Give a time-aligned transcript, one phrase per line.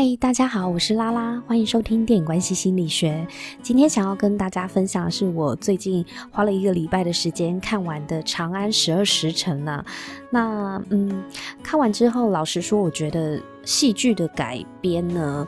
[0.00, 3.26] 嗨，大家好，我是拉拉，欢迎收听电影关系心理学。
[3.60, 9.84] 今天想要跟大家分享的是我最近花了一个礼拜的时间看完的《长安十二时辰》呐。
[10.30, 11.20] 那嗯，
[11.64, 15.44] 看完之后，老实说，我觉得戏剧的改编呢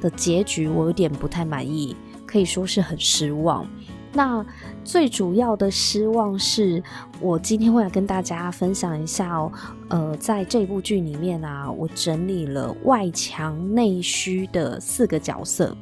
[0.00, 1.94] 的结局我有点不太满意，
[2.26, 3.64] 可以说是很失望。
[4.12, 4.44] 那
[4.84, 6.82] 最主要的失望是
[7.18, 9.50] 我今天会来跟大家分享一下哦，
[9.88, 15.74] 呃，在这部剧里面啊，我整理了外强内虚的四个角色，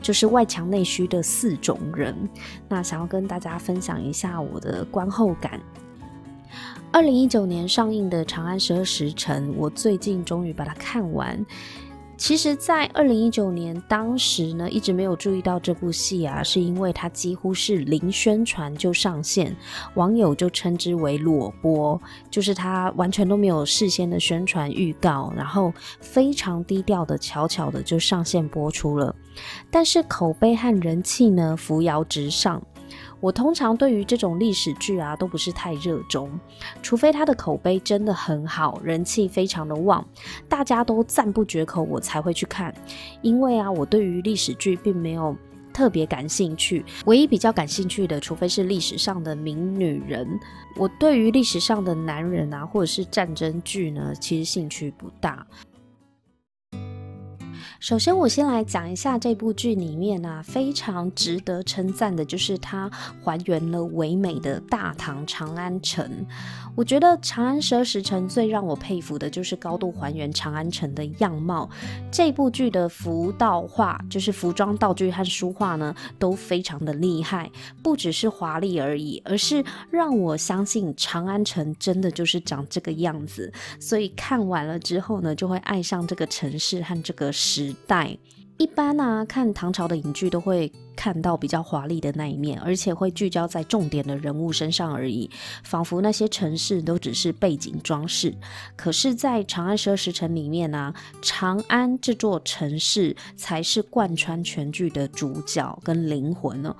[0.00, 2.16] 就是外强内虚的四种人。
[2.68, 5.60] 那想要跟大家分享一下我的观后感。
[6.92, 11.44] 二零一九年上映的《长安十二时辰》，我最近终于把它看完。
[12.16, 19.54] 其实，在二零一九年当时呢，一直没有注意到这部戏啊，是因为它几乎是零宣传就上线，
[19.94, 22.00] 网友就称之为裸播，
[22.30, 29.14] 就是它完全都没有事先的宣传预告，然后非常低调的、悄悄的就上线播出了。
[29.70, 32.62] 但是口碑和人气呢，扶摇直上。
[33.20, 36.30] 我通常对于这种历史剧啊都不是太热衷，
[36.82, 40.04] 除非它的口碑真的很好，人气非常的旺，
[40.48, 42.74] 大家都赞不绝口，我才会去看。
[43.22, 45.36] 因为啊，我对于历史剧并没有
[45.72, 50.38] 特别感兴趣，唯一比较感兴趣的，除非是历史上的名女人。
[50.76, 55.46] 我对于历史上的男人啊，或者是战争剧呢，其实兴趣不大。
[57.84, 62.90] 首先，我先来讲一下这部剧里面、啊，非常值得称赞的，就是它
[63.22, 66.24] 还原了唯美的大唐长安城。
[66.76, 71.70] 我觉得《长安十二时辰》最让我佩服的就是高度还原长安城的样貌。
[72.10, 77.48] 这部剧的服道化，就是服装道具和书画呢，都非常的厉害，
[77.80, 83.52] 不只是华丽而已，而是让我相信长安城真的就是长这个样子。
[83.78, 88.18] 所以看完了之后呢，就会爱上这个城市和这个时代。
[88.56, 95.28] 一般啊，看唐朝的影剧都会看到比较华丽的那一面，而且会聚焦在重点的人物身上而已，
[95.64, 98.32] 仿佛那些城市都只是背景装饰。
[98.76, 106.74] 可是，在《长安十二时辰》里面啊，长安这座城市才是贯穿全剧的主角跟灵魂呢。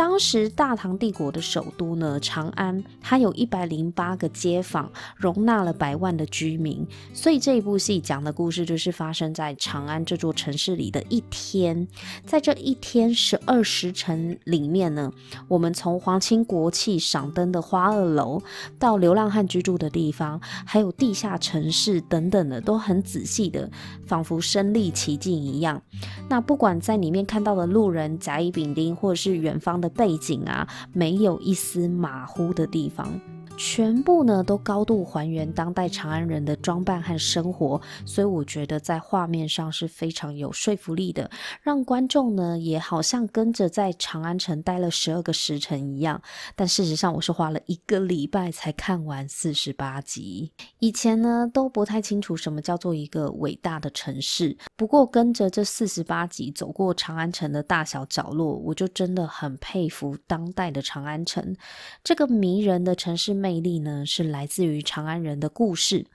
[0.00, 6.86] 当时大唐帝国的首都呢，长安，它有一百零八个街坊，容纳了百万的居民。
[7.12, 11.86] 所以这一部戏讲的故事就是发生在长安这座城市里的一天。
[12.24, 15.12] 在这一天十二时辰里面呢，
[15.48, 18.40] 我们从皇亲国戚赏灯的花二楼，
[18.78, 23.70] 到流浪汉居住的地方，还有地下城市等等的，都很仔细的，
[24.06, 25.82] 仿佛身历其境一样。
[26.30, 29.89] 那不管在里面看到的路人甲乙丙丁，或者是远方的。
[29.90, 33.20] 背景啊，没有一丝马虎的地方。
[33.62, 46.22] 全部呢都高度还原当代长安人的装扮和生活，所以我觉得在画面上是非常有说服力的，让观众呢也好像跟着在长安城待了十二个时辰一样。
[46.56, 50.50] 但事实上，我是花了一个礼拜才看完四十八集。
[50.78, 61.54] 以前呢都不太清楚什么叫做一个伟大的城市，不过跟着这四十八集走过长安城的大小角落，我就真的很佩服当代的长安城
[62.02, 66.06] 这个迷人的城市魅魅力呢，是来自于长安人的故事，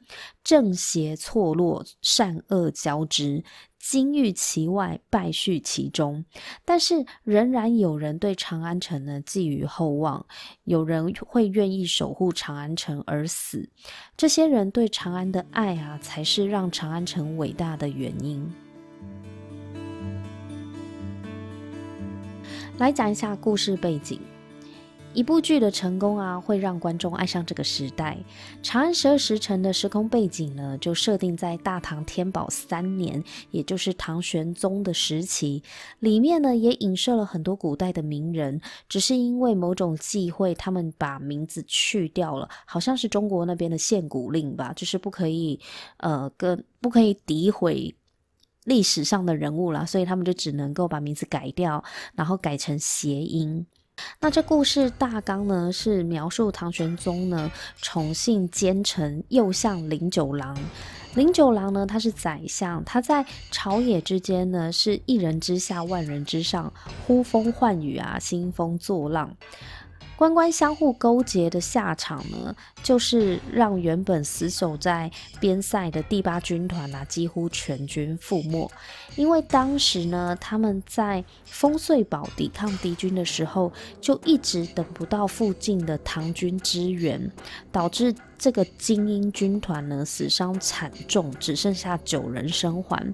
[0.41, 3.43] 正邪错落，善恶交织，
[3.77, 6.23] 金玉其外，败絮其中。
[6.63, 10.25] 但是仍然有人对长安城呢寄予厚望，
[10.63, 13.67] 有人会愿意守护长安城而死。
[14.15, 18.49] 这些人对长安的爱啊，才是让长安城伟大的原因。
[22.77, 24.21] 来讲一下故事背景。
[25.15, 28.17] 一部剧的成功啊，会让观众爱上这个时代。
[28.61, 35.63] 《长安十二时辰》的时空背景呢，就设定在大唐天宝三年，也就是唐玄宗的时期。
[35.99, 38.59] 里面呢，也影射了很多古代的名人，
[38.89, 45.57] 只是因为某种忌讳，他们把名字去掉了，好像是中国那边的限古令吧，就是不可以，
[45.97, 47.95] 呃，跟不可以诋毁
[48.65, 51.81] 历史上的人物啦，所以他们就只能够把名字改掉，
[52.15, 53.65] 然后改成谐音。
[54.19, 57.51] 那这故事大纲呢，是描述唐玄宗呢
[57.81, 60.57] 宠幸奸臣右相林九郎。
[61.13, 66.73] 林九郎呢，他是宰相，他在朝野之间呢是一人之下万人之上，
[67.05, 69.33] 呼风唤雨啊，兴风作浪。
[70.17, 78.69] 官官相互勾结的下场呢，就是让原本死守在边塞的第八军团啊，几乎全军覆没。
[79.15, 87.31] 因为当时呢，他们在烽燧堡抵抗敌军的时候，就一直等不到附近的唐军支援，
[87.71, 93.11] 导致这个精英军团呢死伤惨重，只剩下九人生还。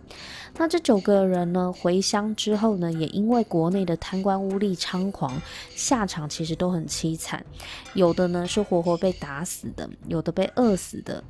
[0.58, 5.42] 那这九个人呢回乡之后呢，也因为国内的贪官污吏猖狂，
[5.74, 7.46] 下场其实都很凄惨。
[7.94, 11.24] 有的呢是活活被打死的，有的被饿死的。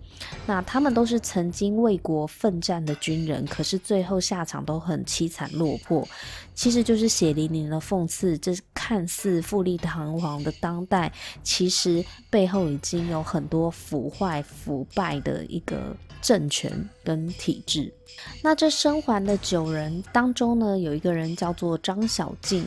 [0.48, 6.08] 那他们都是曾经为国奋战的军人，可是最后下场都很凄惨落魄。
[6.54, 11.12] 其实就是血淋淋的讽刺，这看似富丽堂皇的当代，
[11.44, 16.72] 其实背后已经有很多腐坏、腐败的一个政权
[17.04, 17.92] 跟体制。
[18.44, 22.66] 那这生还的九人当中呢，有一个人叫做张小敬，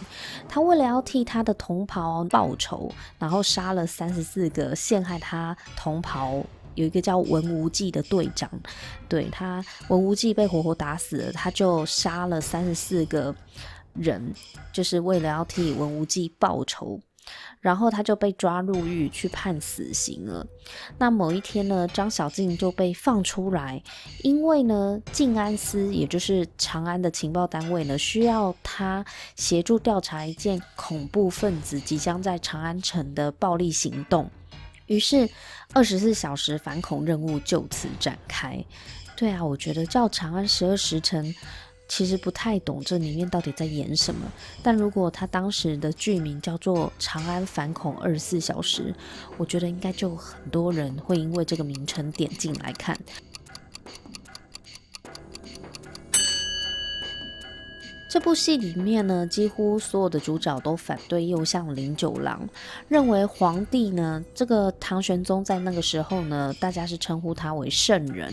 [0.48, 6.44] 他为了要替他的同袍报仇，然后杀了三十四个陷害他同袍。
[6.74, 8.50] 有一个叫文无忌的队长，
[9.08, 13.34] 对，他文无忌被活活打死了，他就杀了三十四个
[13.94, 14.32] 人，
[14.72, 17.00] 就是为了要替文无忌报仇。
[17.58, 20.46] 然后他就被抓入狱去判死刑了。
[20.98, 23.82] 那某一天呢，张小静就被放出来，
[24.22, 29.02] 因为呢，静安司也就是长安的情报单位呢，需要他
[29.36, 34.30] 协助调查一件恐怖分子即将在长安城的暴力行动。
[34.86, 35.28] 于是，
[35.72, 38.64] 二十四小时反恐任务就此展开。
[39.16, 41.24] 对啊，我觉得叫《长安十二时辰》。
[41.86, 44.26] 其实不太懂这里面到底在演什么，
[44.62, 48.90] 但如果他当时的剧名叫做《长安反恐二十四小时》，
[49.36, 52.98] 我觉得应该就很多人会因为这个名称点进来看。
[58.14, 62.48] 这部戏里面呢，几乎所有的主角都反对右相林九郎，
[62.86, 68.32] 认为皇帝呢，这个唐玄宗在那个时候呢，大家是称呼他为圣人。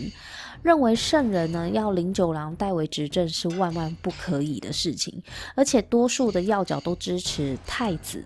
[0.62, 5.20] 认为圣人呢，要林九郎代为执政是万万不可以的事情，
[5.56, 8.24] 而且多数的要角都支持太子。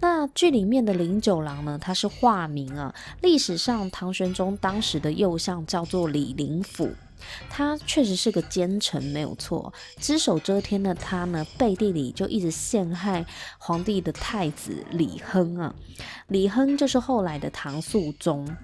[0.00, 2.92] 那剧里面的林九郎呢，他是化名啊。
[3.20, 6.90] 历史上唐玄宗当时的右相叫做李林甫，
[7.48, 9.72] 他确实是个奸臣，没有错。
[9.98, 13.24] 只手遮天的他呢，背地里就一直陷害
[13.58, 15.74] 皇帝的太子李亨啊。
[16.28, 18.56] 李亨就是后来的唐肃宗。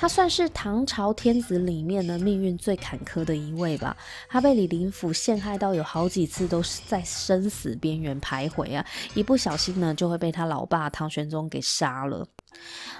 [0.00, 3.96] 他算是唐朝天子里面呢，命运最坎坷的一位吧。
[4.28, 12.28] 他被李林甫陷害到有好几次都是在生死边缘徘徊啊，一不小心呢就会被他老爸唐玄宗给杀了。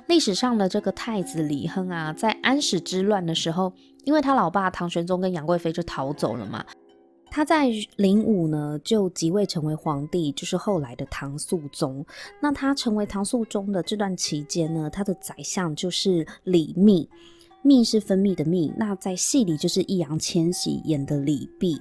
[0.07, 3.73] 历史上的这个太子李亨啊，在安史之乱的时候，
[4.05, 6.65] 因为他老爸唐玄宗跟杨贵妃就逃走了嘛。
[7.31, 12.05] 他在灵武呢，就即位成为皇帝，就是后来的唐肃宗。
[12.41, 17.07] 那他成为唐肃宗的这段期间呢，他的宰相就是李密，
[17.63, 18.73] 密是分泌的密。
[18.79, 21.79] 那在戏里就是易烊千玺演的李泌。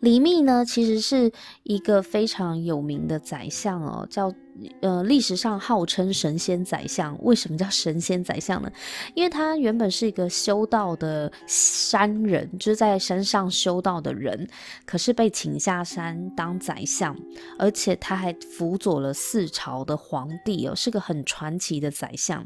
[0.00, 1.30] 李密呢，其实是
[1.62, 4.32] 一个非常有名的宰相哦，叫
[4.80, 7.16] 呃历史上号称神仙宰相。
[7.22, 8.70] 为什么叫神仙宰相呢？
[9.14, 14.48] 因为他原本是一个修道的山人，就是在山上修道的人，
[14.84, 17.16] 可是被请下山当宰相，
[17.58, 22.44] 而且他还辅佐了四朝的皇帝哦，是个很传奇的宰相。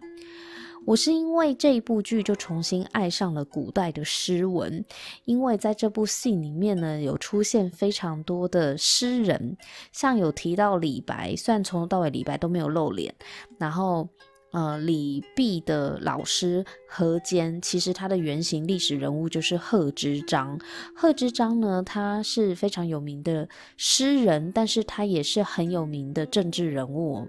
[0.85, 4.85] 我是因为这一部剧就重新爱上了古代的诗文，
[5.25, 9.57] 因为在这部戏里面呢，有出现非常多的诗人，
[9.93, 13.15] 像有提到李白，虽然从头到尾李白都没有露脸，
[13.59, 14.09] 然后
[14.51, 20.59] 呃李泌的老师何坚，其实他的原型历史人物就是贺知章。
[20.97, 27.29] 贺知章呢，他是非常有名的诗人，但是他也是很有名的政治人物。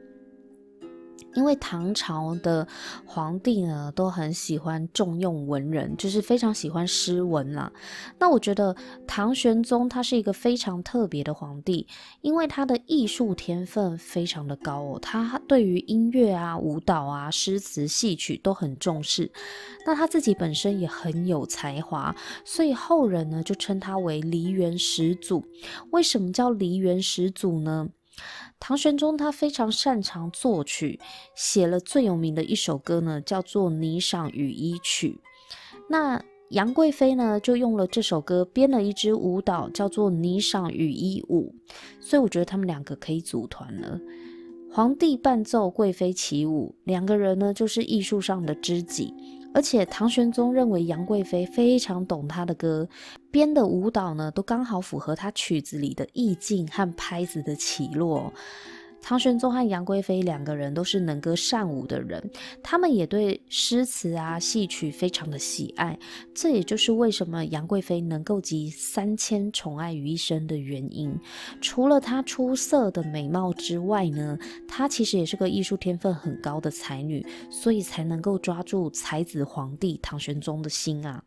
[1.34, 2.68] 因为唐朝的
[3.06, 7.72] 皇帝呢，都很喜欢重用文人，就是非常喜欢诗文啦。
[8.20, 8.76] 那我觉得
[9.08, 11.88] 唐玄宗他是一个非常特别的皇帝，
[12.22, 19.32] 因为他的艺术天分非常的高哦，他对于音乐啊、舞蹈啊、诗词戏曲都很重视。
[19.86, 25.44] 那他自己本身也很有才华，所以后人呢就称他为梨园始祖。
[25.92, 27.90] 为什么叫梨园始祖呢？
[28.60, 31.00] 唐玄宗他非常擅长作曲，
[31.36, 35.20] 写了最有名的一首歌呢，叫做《霓裳羽衣曲》。
[35.90, 41.54] 那杨贵妃呢，就用了这首歌编了一支舞蹈，叫做《霓裳羽衣舞》。
[42.00, 44.00] 所以我觉得他们两个可以组团了。
[44.72, 49.14] 皇帝伴奏，贵妃起舞，两个人呢就是艺术上的知己。
[49.54, 52.88] 而且唐玄宗认为杨贵妃非常懂他的歌，
[53.32, 58.34] 编的舞蹈呢都刚好符合他曲子里的意境和拍子的起落。
[59.04, 62.32] 唐玄宗和杨贵妃两个人都是能歌善舞的人，
[62.64, 66.00] 他们也对诗词啊、戏曲非常的喜爱，
[66.34, 71.14] 这也就是为什么杨贵妃能够集三千宠爱于一身的原因。
[71.60, 81.22] 除了她出色的美貌之外呢，她其实也是个艺术天分很高的才女，所以才能够抓住才子皇帝唐玄宗的心啊。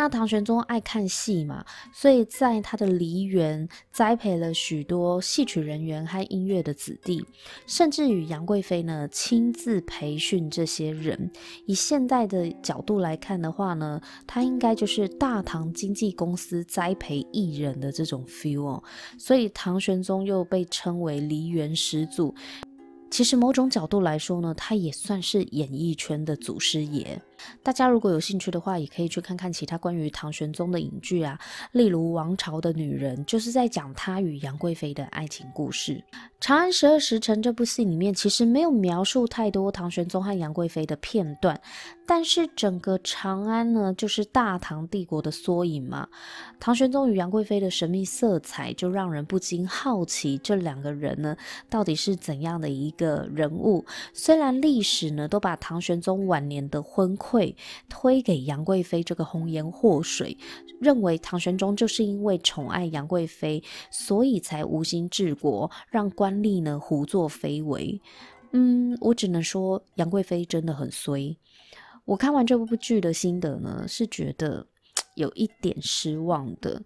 [0.00, 7.22] 那唐玄宗爱看戏嘛，所以在他的梨园栽培了许多戏曲人员和音乐的子弟，
[7.66, 11.30] 甚至于杨贵妃呢亲自培训这些人。
[11.66, 18.82] 以现代的角度来看的话呢，他应该就是大唐经纪公司栽培艺人的这种 feel 哦。
[19.18, 22.34] 所以唐玄宗又被称为梨园始祖。
[23.10, 27.20] 其实某种角度来说呢，他也算是演艺圈的祖师爷。
[27.62, 31.38] 大家如果有兴趣的话，也可以去看看其他关于唐玄宗的影剧啊，
[31.72, 35.94] 例如《王朝的女人》，就是在讲他与杨贵妃的爱情故事。
[36.40, 41.60] 《长安十二时辰》这部戏里面其实没有描述太多唐玄宗和杨贵妃的片段，
[42.06, 46.08] 但是整个长安呢，就是大唐帝国的缩影嘛。
[46.58, 51.36] 唐玄宗与杨贵妃的神秘色彩，就让人不禁好奇，这两个人呢，
[51.68, 53.84] 到底是怎样的一个人物？
[54.14, 57.56] 虽然历史呢，都把唐玄宗晚年的昏会
[57.88, 60.36] 推给杨贵妃这个红颜祸水，
[60.80, 68.00] 认为唐玄宗就是因为宠爱杨贵妃，所以才无心治国，让官吏呢胡作非为。
[68.52, 71.36] 嗯，我只能说杨贵妃真的很衰。
[72.04, 74.66] 我看完这部剧的心得呢，是觉得
[75.14, 76.82] 有一点失望的。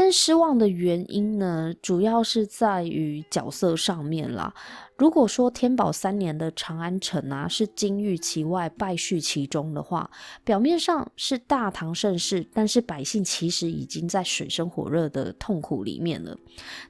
[0.00, 4.54] 但失望的原因呢，主要是在于角色上面啦。
[4.96, 10.08] 如果说天宝三年的长安城啊是金玉其外，败絮其中的话，
[10.44, 16.38] 表面上是大唐盛世，但是百姓其实已经在水深火热的痛苦里面了。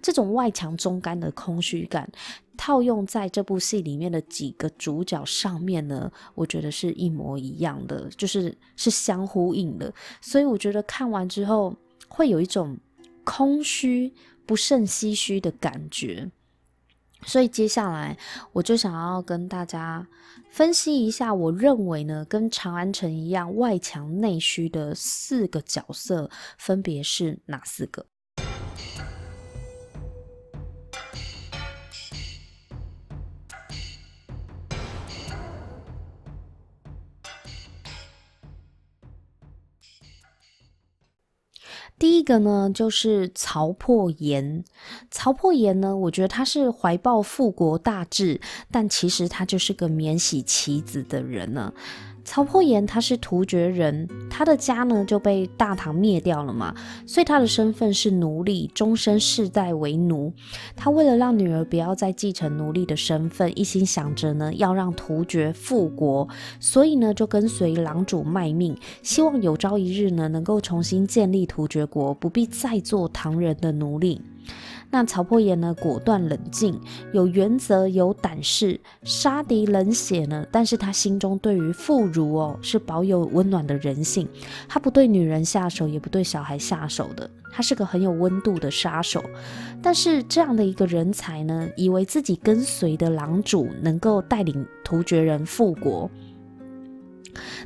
[0.02, 2.06] 这种外强中干的空虚感，
[2.58, 9.90] 套用在这部戏里面的几个主角上面呢，我觉得是一模一样的，就是是相呼应的。
[10.20, 11.74] 所以我觉得看完之后
[12.06, 12.78] 会有一种。
[13.30, 14.14] 空虚、
[14.46, 16.30] 不甚唏嘘的感觉，
[17.26, 18.16] 所以接下来
[18.54, 20.08] 我就想要跟大家
[20.48, 28.06] 分析一下，我认为呢，跟长安城一样外强内虚的四个角色分别是哪四个？
[41.98, 44.62] 第一个呢，就是曹破岩。
[45.10, 48.40] 曹破岩呢，我觉得他是怀抱复国大志，
[48.70, 51.72] 但其实他就是个免洗棋子的人呢。
[52.30, 56.74] 曹破岩他是突厥人，他的家呢就被大唐灭掉了嘛，
[57.06, 60.30] 所以他的身份是奴隶，终身世代为奴。
[60.76, 66.28] 他为了让女儿不要再继承奴隶的身份，一心想着呢要让突厥复国，
[66.60, 74.20] 所以呢就跟随狼主卖命，希望有朝一日呢能够重新建立突厥国，不必再做唐人的奴隶。
[74.90, 76.80] 那曹破岩呢，果断冷静，
[77.12, 80.46] 有原则，有胆识，杀敌冷血呢。
[80.50, 84.26] 但是他心中对于妇孺哦，是保有温暖的人性。
[84.66, 87.28] 他不对女人下手，也不对小孩下手的。
[87.52, 89.22] 他是个很有温度的杀手。
[89.82, 96.10] 但是这样的一个人才呢，以为自己跟随的狼主能够带领突厥人复国。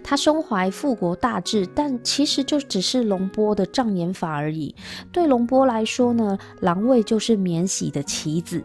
[0.02, 4.74] 他胸怀复国大志，但其实就只是龙波的障眼法而已。
[5.10, 8.62] 对龙波来说呢，狼卫就是免洗的棋子。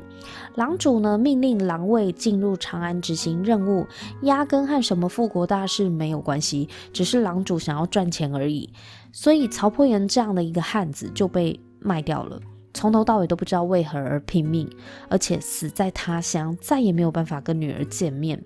[0.55, 3.85] 狼主呢，命令狼卫进入长安执行任务，
[4.23, 8.69] 压根和什么复国大事没有关系，只是狼主想要赚钱而已。
[9.11, 12.39] 所以曹破岩这样的一个汉子就被卖掉了，
[12.73, 14.69] 从头到尾都不知道为何而拼命，
[15.07, 18.43] 而且死在他乡，再也没有办法跟女儿见面。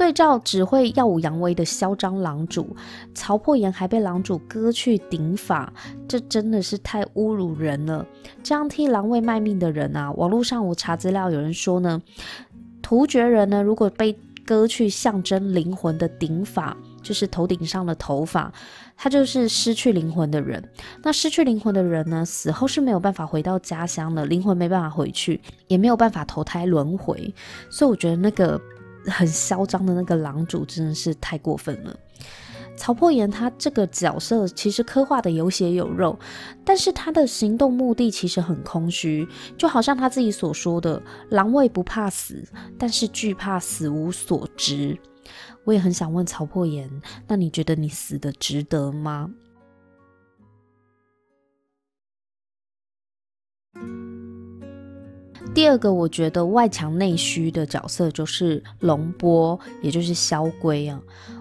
[0.00, 2.74] 对照只会耀武扬威的嚣张狼主，
[3.14, 5.70] 曹破岩还被狼主割去顶发，
[6.08, 8.06] 这真的是太侮辱人了。
[8.42, 12.00] 这样替狼卫卖命的人啊，网络上我查资料，有人说呢，
[12.80, 14.16] 突厥人呢，如果被
[14.46, 18.50] 割去象征灵魂的顶发，就是头顶上的头发，
[18.96, 20.66] 他就是失去灵魂的人。
[21.02, 25.38] 那失去灵魂的人呢，死后是没有办法回到家乡的，灵魂没办法回去，
[25.68, 27.34] 也没有办法投胎轮回。
[27.68, 28.58] 所以我觉得那个。
[29.06, 31.96] 很嚣张的那个狼主真的是太过分了。
[32.76, 36.18] 曹破岩他这个角色其实刻画的有血有肉，
[36.64, 39.28] 但是他的行动目的其实很空虚，
[39.58, 42.42] 就好像他自己所说的“狼卫不怕死，
[42.78, 44.98] 但是惧怕死无所值”。
[45.64, 46.90] 我也很想问曹破岩，
[47.28, 49.30] 那你觉得你死的值得吗？
[55.52, 61.00] 第二个，我觉得外强内虚的角色就是龙波，也就是萧规啊。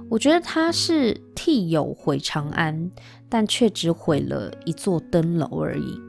[0.09, 2.91] 我觉得他是替友毁长安，
[3.29, 6.08] 但却只毁了一座灯楼而已。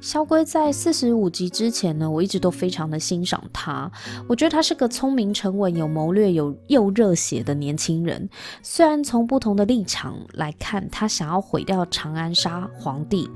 [0.00, 3.90] 萧规在四十五集之前呢，我一直都非常的欣赏他。
[4.28, 8.28] 我觉得他是个聪明沉稳、有谋略、有又热血的年轻人。
[8.62, 13.28] 虽然从不同的立场来看，他想要毁掉长安、杀皇帝，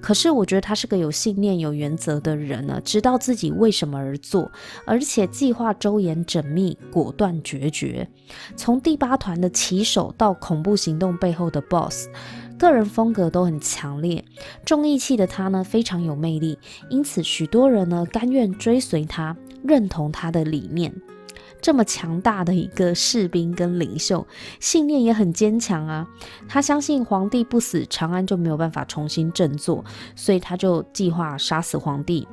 [0.00, 4.50] 可是我觉得他是个有信念、有原则的人呢，知道自己为什么而做，
[4.86, 8.08] 而且计划周延、缜密、果断决绝。
[8.56, 12.08] 从第八团的旗手到恐怖行动背后的 BOSS。
[12.58, 14.24] 个人风格都很强烈，
[14.64, 16.58] 重义气的他呢，非常有魅力，
[16.88, 20.94] 因此许多人呢甘愿追随他，认同他的理念。
[21.60, 24.26] 这么强大的一个士兵跟领袖，
[24.60, 26.06] 信念也很坚强啊。
[26.46, 29.82] 他相信皇帝不死，长安就没有办法重新振作，
[30.14, 32.28] 所以他就计划杀死皇帝。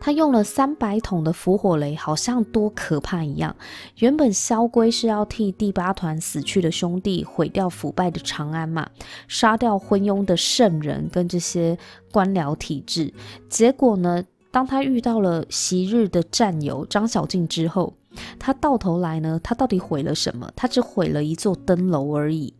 [0.00, 3.54] 他用了三百桶的伏火雷，好像多可怕一样。
[3.98, 8.88] 原本萧规是要替第八团死去的兄弟毁掉腐败的长安嘛，
[9.28, 11.78] 杀掉昏庸的圣人跟这些
[12.12, 13.12] 官僚体制。
[13.48, 17.94] 结果呢，当他遇到了昔日的战友张小敬之后，
[18.38, 20.50] 他到头来呢，他到底毁了什么？
[20.54, 22.54] 他只毁了一座登楼而已。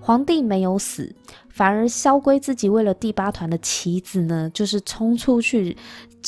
[0.00, 1.14] 皇帝没有死，
[1.50, 5.76] 反而萧规自己为了第八团的棋子呢，就是冲出去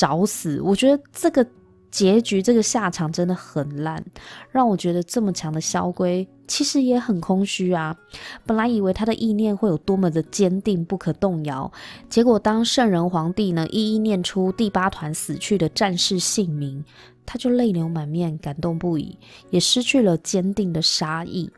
[0.01, 0.59] 找死。
[0.61, 1.45] 我觉得这个
[1.91, 4.03] 结局，这个下场真的很烂，
[4.49, 7.95] 让我觉得这么强的萧规其实也很空虚啊。
[8.43, 11.71] 本来以为他的意念会有多么的坚定不可动摇，
[12.09, 16.83] 结果当圣人皇帝呢一一念出第八团死去的战士姓名，
[17.27, 19.15] 他就泪流满面，感动不已，
[19.51, 21.51] 也失去了坚定的杀意。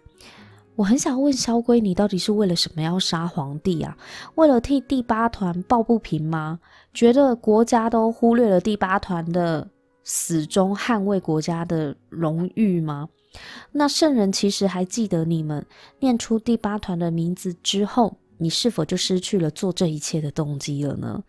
[0.75, 3.95] 我很想问萧规，你到底是为了什么要杀皇帝啊？
[4.33, 6.59] 为了替第八团抱不平吗？
[6.93, 9.67] 觉得国家都忽略了第八团的
[10.03, 13.09] 死忠，捍卫国家的荣誉吗？
[13.71, 15.65] 那圣人其实还记得你们，
[15.99, 21.23] 念出第八团的名字之后，你是否就失去了做这一切的动机了呢？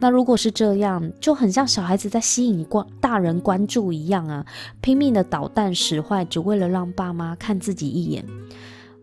[0.00, 4.44] 那如果是这样，就很像小孩子在吸引关大人关注一样啊，
[4.80, 8.24] 拼命的捣蛋使坏，只为了让爸妈看自己一眼。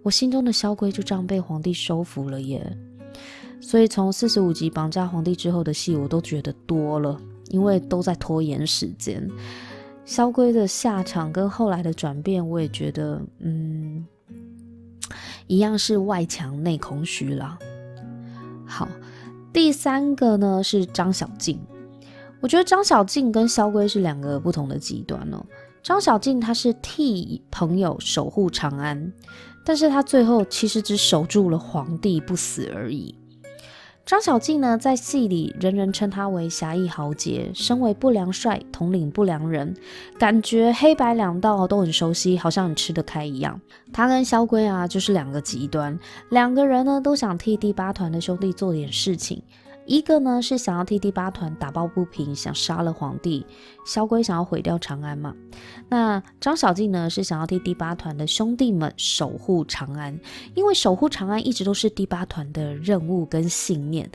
[0.03, 2.75] 我心中的萧规就这样被皇帝收服了耶，
[3.62, 7.17] 所以从四十五集绑架皇帝之后的戏，我都觉得多了，
[7.50, 9.26] 因为都在拖延时间。
[10.04, 14.06] 萧规的下场跟后来的转变，我也觉得，嗯，
[15.47, 17.58] 一样是外强内空虚啦。
[18.65, 18.88] 好，
[19.54, 21.60] 第三个呢是张小静，
[22.41, 25.45] 我觉得张小静跟萧规是两个不同的极端哦。
[25.84, 29.13] 张小静他是替朋友守护长安。
[29.63, 33.13] 但是他最后其实只守住了皇帝不死而已。
[34.12, 39.74] 张小敬呢，在戏里人人称他为侠义豪杰，身为不良帅，统领不良人，
[40.19, 43.62] 感觉黑白两道都很熟悉，好像很吃得开一样。
[43.93, 45.97] 他跟萧规啊，就是两个极端，
[46.28, 49.41] 两个人呢都想替第八团的兄弟做点事情。
[49.86, 53.46] 一个呢是想要替第八团打抱不平，想杀了皇帝；
[53.86, 55.36] 萧规想要毁掉长安嘛。
[55.89, 60.17] 那张小敬呢是想要替第八团的兄弟们守护长安，
[60.56, 64.10] 因为守护长安一直都是第八团的任务跟信念。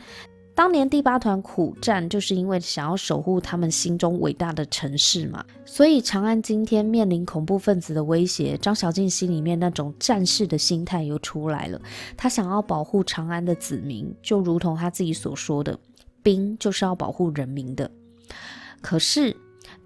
[0.57, 5.45] 当年第八团苦战，就是因为想要守护他们心中伟大的城市嘛。
[5.67, 11.79] 所以长安今天面临恐怖分子的威胁，张小静心里面那种战士的心态又出来了。
[12.17, 15.79] 他想要保护长安的子民，就如同他自己所说的，
[16.23, 17.91] 兵就是要保护人民的。
[18.81, 19.37] 可是。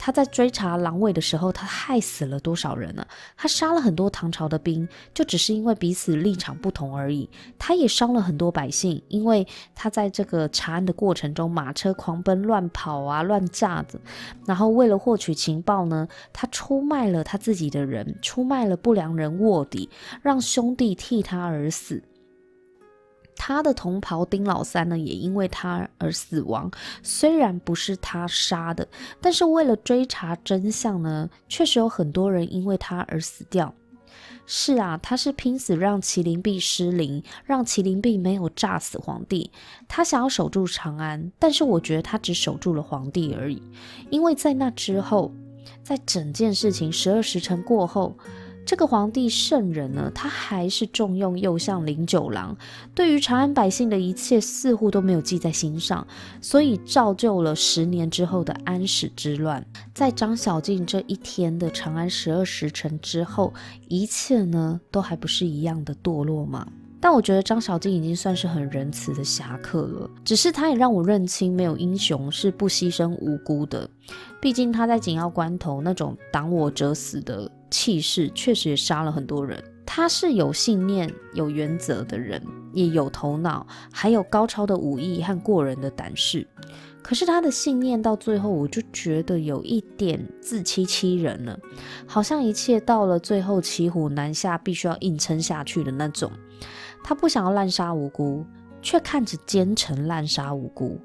[0.02, 3.06] 他在追查狼尾的时候，他害死了多少人呢？
[3.36, 7.28] 他杀了很多唐朝的兵，就只是因为彼此立场不同而已。
[7.58, 14.00] 他也伤了很多百姓，因为他在这个查案的过程中，马车狂奔、乱跑啊、乱炸的。
[14.46, 19.90] 然后为了获取情报呢，他出卖了他自己的人，出卖了不良人卧底，
[20.22, 22.02] 让兄弟替他而死。
[23.42, 26.70] 他的同袍丁老三呢，也因为他而死亡。
[27.03, 28.87] 虽然不是他杀的，
[29.18, 33.74] 但是为了追查真相呢，确实有很多人因为他而死掉。
[34.44, 39.50] 是啊，他是拼死让麒麟臂失灵，让麒麟臂没有炸死皇帝。
[39.88, 43.62] 他想要守住长安，但是我觉得他只守住了皇帝而已。
[44.11, 45.33] 因为在那之后，
[45.83, 48.14] 在整件事情十二时辰过后。
[48.66, 52.57] 这个皇帝圣人呢，他还是重用右相林九郎，
[52.94, 56.07] 对于长安百姓的一切似乎都没有记在心上，
[56.40, 59.64] 所以造就了十年之后的安史之乱。
[59.92, 63.53] 在张小敬这一天的长安十二时辰之后，
[63.88, 66.64] 一切呢都还不是一样的堕落吗？
[67.03, 73.88] 但我觉得张小敬已经算是很仁慈的侠客了，只是他也让我认清，没有英雄是不牺牲无辜的。
[74.38, 79.62] 毕竟他在紧要关头那种挡我者死的气势，确实也杀了很多人。
[79.87, 82.40] 他是有信念、有原则的人，
[82.72, 86.46] 也有头脑，还有高超的武艺和过人的胆识。
[87.02, 91.59] 可是他的信念到最后，我就觉得有一点自欺欺人了，
[92.06, 96.30] 好像一切到了最后骑虎难下，必须要硬撑下去的那种。
[97.02, 98.44] 他不想要滥杀无辜，
[98.83, 101.00] 却看着奸臣滥杀无辜。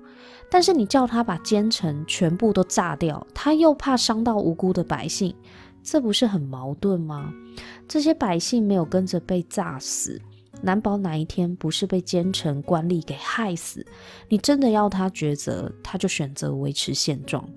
[0.51, 5.33] 但是你叫他把奸臣全部都炸掉，他又怕伤到无辜的百姓。
[5.85, 7.31] 这不是很矛盾吗？
[7.87, 10.19] 这些百姓没有跟着被炸死，
[10.63, 13.85] 难保哪一天不是被奸臣官吏给害死。
[14.27, 17.47] 你真的要他抉择，他就选择维持现状。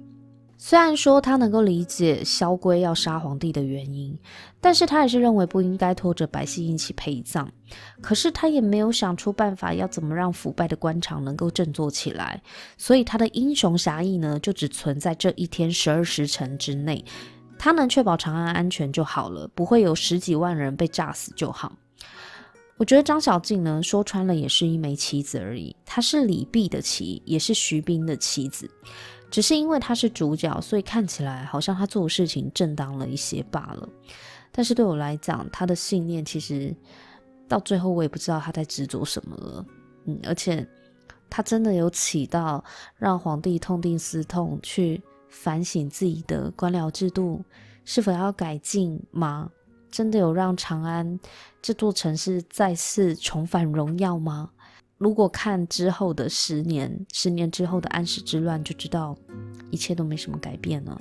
[0.60, 4.18] 虽然说他能够理解萧规要杀皇帝的原因，
[4.60, 7.48] 但是他也是认为不应该拖着百姓一起陪葬。
[8.02, 12.42] 可是他也没有想出办法要怎么让腐败的官场能够振作起来，
[12.76, 17.04] 所以他的英雄侠义呢，就只存在这一天十二时辰之内。
[17.58, 21.72] 他能确保长安安全就好了，不会有十几万人被炸死就好。
[22.76, 25.74] 我觉得张小静呢，说穿了也是一枚棋子而已。
[25.84, 28.70] 他是李泌的棋，也是徐斌的棋子，
[29.32, 33.88] 只是因为他是主角，所以看起来好像他做的事情正当了一些罢了。
[34.52, 36.72] 但是对我来讲，他的信念其实
[37.48, 39.66] 到最后我也不知道他在执着什么了。
[40.04, 40.64] 嗯，而且
[41.28, 42.62] 他真的有起到
[42.96, 45.02] 让皇帝痛定思痛去。
[45.28, 47.42] 反省自己的官僚制度
[47.84, 49.50] 是否要改进吗？
[49.90, 51.18] 真的有让长安
[51.62, 54.50] 这座城市再次重返荣耀吗？
[54.98, 59.16] 如果看之后的十年，十年之后的安史之乱，就知道
[59.70, 61.00] 一切都没什么改变了。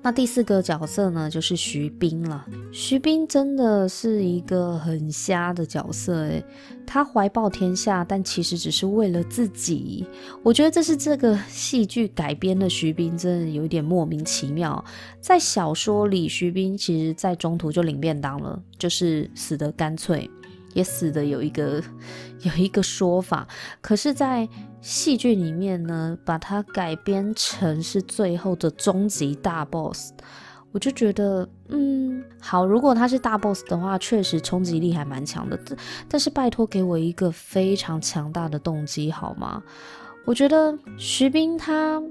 [0.00, 2.46] 那第四个角色呢，就是徐彬了。
[2.72, 6.42] 徐彬真的是一个很瞎的角色诶，
[6.86, 10.06] 他怀抱天下，但其实只是为了自己。
[10.42, 14.82] 我觉得这是这个戏剧改编的徐彬，真的有点莫名其妙。
[15.20, 20.30] 在小说里，徐彬其实在中途就领便当了，就是死得干脆。
[20.74, 21.82] 也死的有一个
[22.42, 23.48] 有一个说法，
[23.80, 24.46] 可是，在
[24.80, 30.12] 戏剧里面呢，把它改编成是最后的终极大 boss，
[30.72, 35.58] 我就觉得，嗯，好，如果他是大 boss 的话，确实冲击力还蛮强的。
[36.08, 39.62] 但是拜托给我一个非常强大的动机好吗？
[40.24, 42.02] 我觉得徐彬他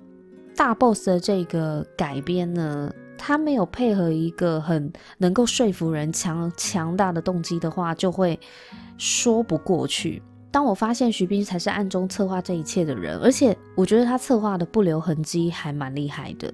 [0.56, 2.92] 大 boss 的这个改编呢。
[3.20, 8.40] 他没有配合一个很能够说服人强强大的动机的话，就会
[9.00, 10.22] 说不过去。
[10.58, 16.52] 当我发现徐斌才是暗中策划这一切的人，而且我觉得他策划的不留痕迹，还蛮厉害的。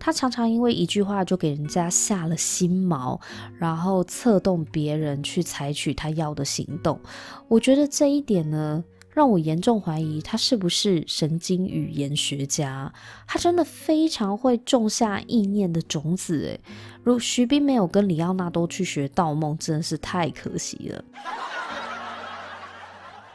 [0.00, 3.20] 他常常因为一句话就给人家下了心锚，
[3.58, 6.98] 然后策动别人去采取他要的行动。
[7.46, 8.82] 我觉得这一点呢。
[9.14, 12.90] 让我严重怀疑他是不是神经语言学家？
[13.26, 16.58] 他真的非常会种下意念的种子，诶，
[17.04, 21.04] 如徐斌没有跟李奥纳多去学盗梦，真的是太可惜了。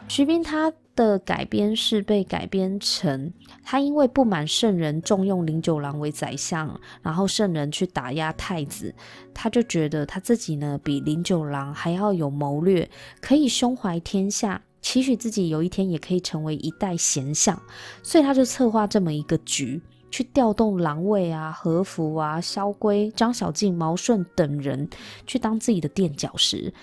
[0.07, 3.31] 徐斌他的改编是被改编成
[3.63, 8.93] 他因为不满圣人重用林九郎为宰相，然后圣人去打压太子，
[9.33, 12.89] 他就觉得他自己呢比林九郎还要有谋略，
[13.21, 14.61] 可以胸怀天下。
[14.81, 17.61] 期许自己有一天也可以成为一代贤相，
[18.01, 24.89] 所以他就策划这么一个局，去调动狼卫啊、和服啊、萧规、张小静、毛顺等人
[25.25, 26.73] 去当自己的垫脚石。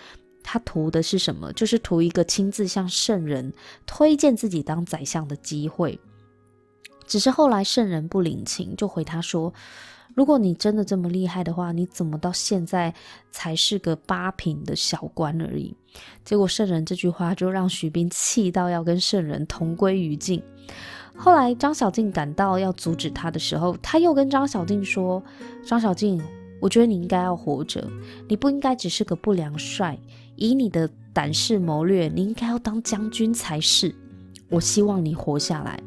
[0.44, 1.52] 他图的是什么？
[1.54, 3.52] 就是图一个亲自向圣人
[3.84, 5.98] 推荐自己当宰相的机会。
[7.06, 9.52] 只是后来圣人不领情，就回他说。
[10.14, 12.94] 如果你真的这么厉害的话，你怎么到现在
[13.32, 15.76] 才是个八品的小官而已？
[16.24, 20.40] 结果圣人这句话就让徐斌气到要跟圣人同归于尽。
[21.16, 25.20] 后来张小静赶到要阻止他的时候，他又跟张小静说
[25.66, 26.22] ：“张小静，
[26.64, 27.86] 我觉得你应该要活着，
[28.26, 29.98] 你不应该只是个不良帅。
[30.34, 33.94] 以你的胆识谋略，你应该要当将军才是。
[34.48, 35.78] 我希望你活下来。”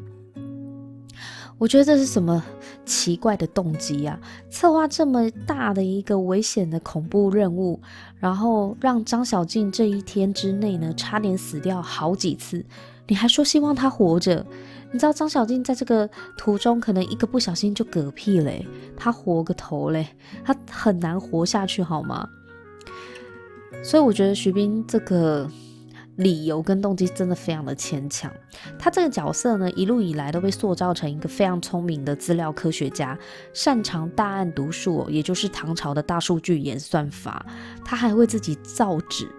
[1.58, 2.44] 我觉得这是什么
[2.86, 4.20] 奇怪的动机呀？
[4.52, 7.82] 策划这么大的一个危险的恐怖任务，
[8.20, 12.64] 然后让张小静这一天之内呢，差点死掉好几次，
[13.08, 14.46] 你还说希望他活着？
[14.92, 20.08] 你知道张小静在这个途中可能一个不小心就嗝屁嘞，他活个头嘞，
[20.44, 22.28] 他很难活下去好吗？
[23.84, 25.50] 所以我觉得徐斌这个。
[26.18, 28.32] 理由跟动机真的非常的牵强。
[28.80, 33.16] 他这个角色呢，一路以来都被塑造成一个非常聪明的资料科学家，
[33.54, 37.46] 擅长大案读数，也就是唐朝的大数据演算法。
[37.86, 39.30] 他还会自己造纸，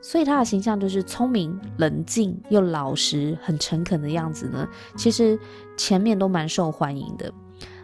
[0.00, 4.66] 所以他的形象就是聪明、冷静又老实、很诚恳的样子呢。
[4.96, 5.38] 其实
[5.76, 7.32] 前面都蛮受欢迎的。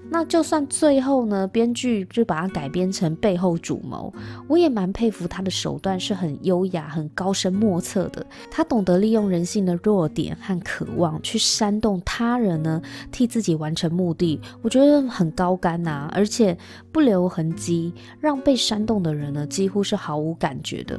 [0.09, 4.12] 那就算最后呢，编剧就把它改编成背后主谋，
[4.49, 8.25] 我也蛮佩服他的手段是很优雅、很高深莫测的。
[8.51, 14.40] 他懂得利用人性的弱点和渴望，去煽动他人呢，替自己完成目的。
[14.62, 16.57] 我觉得很高干呐、啊，而且
[16.92, 20.99] 不留痕迹，让被煽动的人呢，几乎是毫无感觉的。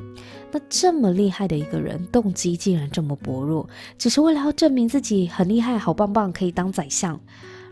[0.52, 3.68] 那这么厉害的一个人，动机竟然这么薄弱，
[3.98, 7.20] 只是为了要证明自己很厉害、好棒棒，可以当宰相。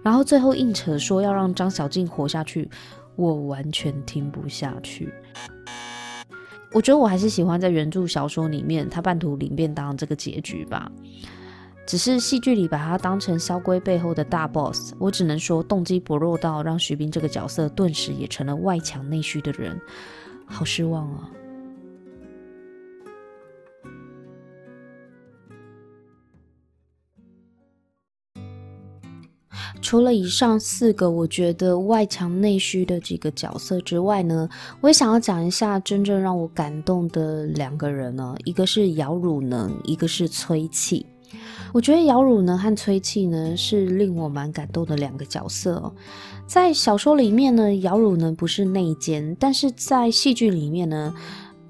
[0.06, 2.70] 然后最后硬扯说要让张小静活下去，
[3.16, 5.12] 我完全听不下去。
[6.72, 10.92] 我觉得我还是喜欢在原著小说里面他半途领便当这个结局吧。
[11.88, 19.82] 只是戏剧里把他当成萧规背后的大 boss，我只能说动机薄弱到让徐冰这个角色顿时也成了外强内虚的人，
[20.46, 21.32] 好失望啊。
[29.86, 34.50] 除了以上四个我觉得外强内虚的几个角色之外呢，
[34.82, 41.06] 我也想要讲一下真正让我感动的两个人呢，一个是姚汝能，一个是崔器。
[41.72, 45.94] 我觉得姚汝能和崔器呢是令我蛮感动的两个角色哦。
[46.48, 51.14] 在小说里面呢，姚汝能不是内奸，但是在戏剧里面呢。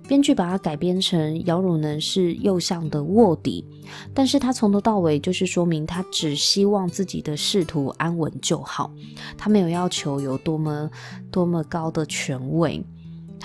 [0.07, 3.65] 编剧把它改编成姚汝能是右相的卧底，
[4.13, 8.91] 但是他从头到尾就是说明他只希望自己的仕途安稳就好，
[9.37, 10.89] 他没有要求有多么
[11.31, 12.83] 多么高的权位，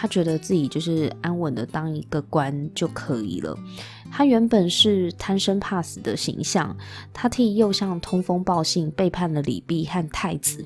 [0.00, 3.54] 他觉得自己就是安稳的当一个官就可以了。
[4.10, 6.74] 他原本是贪生怕死的形象，
[7.12, 10.64] 他替右相通风报信，背叛了李泌和太子。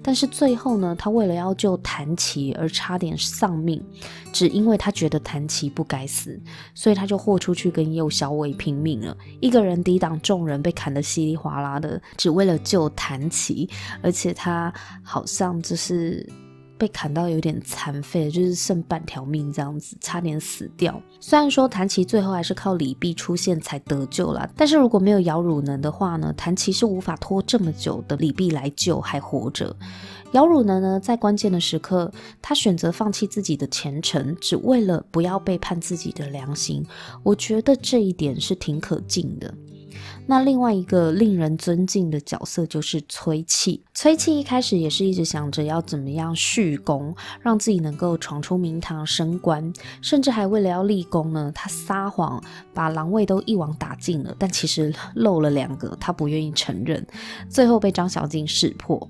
[0.00, 3.84] 但是最后呢，他为了要救谭琪而差点丧命，
[4.32, 6.40] 只因为他觉得谭琪不该死，
[6.72, 13.68] 所以他就豁出去跟右小伟拼命了，一个人抵挡众人，被砍得稀里哗啦的，只为了救谭琪。
[14.00, 14.72] 而且他
[15.02, 16.24] 好像就是。
[16.78, 21.00] 被砍到有点残废，就是剩半条命这样子，差点死掉。
[21.20, 29.74] 虽然说谭琪最后还是靠李泌出现才得救了，但是如果没有姚汝能的话呢，谭琪是无法拖这么久的李泌来救还活着。
[30.32, 32.12] 姚汝能呢，在关键的时刻，
[32.42, 36.84] 他选择放弃自己的前程，只为了不要背叛自己的良心。
[37.22, 39.54] 我觉得这一点是挺可敬的。
[40.26, 43.82] 那另外一个令人尊敬的角色就是崔气。
[43.94, 52.42] 崔气一开始也是一直想着要怎么样续功，让自己能够闯出名堂升官，甚至还为了要立功呢，他撒谎
[52.74, 57.06] 把狼卫都一网打尽了，但其实漏了两个，他不愿意承认，
[57.48, 59.08] 最后被张小静识破。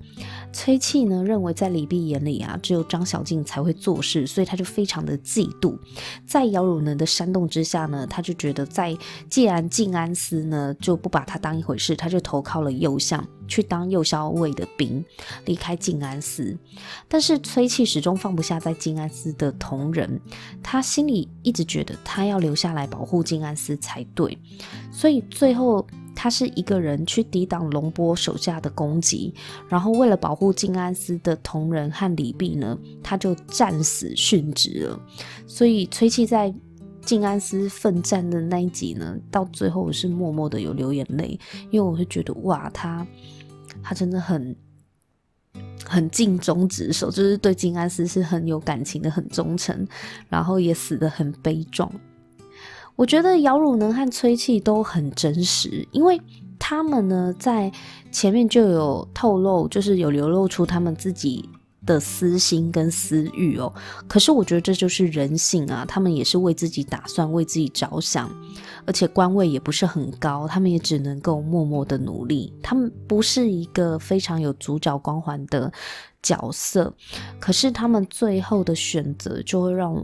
[0.53, 5.77] 崔器呢，认为在李泌眼里啊，只有张小静才会做事，所以他就非常的嫉妒。
[6.25, 8.97] 在姚汝能的煽动之下呢，他就觉得在
[9.29, 15.03] 既然静安司呢就不把他当一回事，他就投靠了右相，去当右校尉的兵，
[15.45, 16.57] 离开静安司。
[17.07, 20.19] 但是崔器始终放不下在静安司的同仁，
[20.63, 24.37] 他心里一直觉得他要留下来保护静安司才对，
[24.91, 25.85] 所以最后。
[26.19, 29.31] 他是一个人去抵挡龙波手下的攻击，
[29.69, 34.99] 然后为了保护静安司的同仁和李泌呢，他就战死殉职了。
[35.45, 36.51] 所以崔器在
[37.05, 43.05] 静安司奋战的那一集呢，到最后我是默默的有流眼泪，因为我会觉得哇，他
[43.83, 44.55] 他真的很
[45.85, 49.87] 很尽忠职守，就是对静安司是很有感情的，很忠诚，
[50.29, 51.91] 然后也死得很悲壮。
[52.97, 56.19] 我觉得姚汝能和崔器都很真实，因为
[56.57, 57.71] 他们呢在
[58.11, 61.47] 前面就有透露，就是有流露出他们自己
[61.85, 63.71] 的私心跟私欲哦。
[64.07, 68.27] 可是我觉得这就是人性啊，他们也是为自己打算，为自己着想，
[68.87, 72.51] 而且官位也不是很高，他们也只能够默默的努力。
[72.63, 75.71] 他们不是一个非常有主角光环的
[76.23, 76.91] 角色，
[77.39, 80.03] 可是他们最后的选择就会让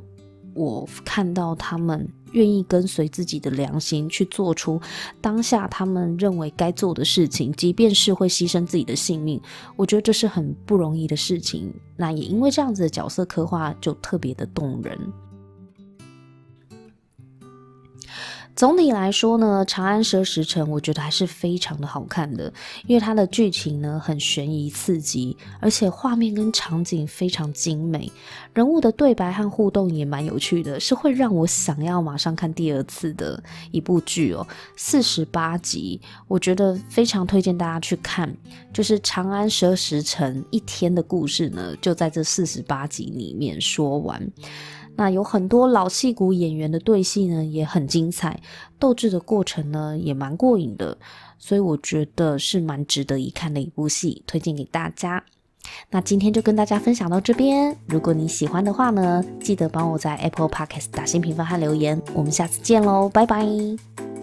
[0.53, 2.07] 我看到他们。
[2.33, 4.81] 愿意跟随自己的良心去做出
[5.21, 9.39] 当下他们认为该做的事情，即便是会牺牲自己的性命，
[9.75, 11.71] 我觉得这是很不容易的事情。
[11.95, 14.97] 那也因为这样子的角色刻画就特别的动人。
[18.55, 22.53] 总体来说呢，《长安十二时辰》我觉得还是非常的好看的，
[22.85, 28.11] 因为它的剧情呢很悬疑刺激，而且画面跟场景非常精美，
[28.53, 34.47] 人物的对白和互动也蛮有趣的，是会让我想要马上看第二次的一部剧哦。
[34.75, 38.31] 四十八集，我觉得非常推荐大家去看，
[38.71, 44.31] 就是《长安十二时辰》一天的故事呢，就在这四十八集里面说完。
[44.95, 48.39] 那有很多老戏骨演员的对戏呢，也很精彩，
[48.77, 50.97] 斗智的过程呢也蛮过瘾的，
[51.37, 55.23] 所以我觉得是蛮值得一看的一部戏，推荐给大家。
[55.89, 64.22] 那今天就跟大家分享到这边，如果你喜欢的话呢，记得帮我在 Apple Podcast 打新评分和留言，我们下次见喽，拜拜。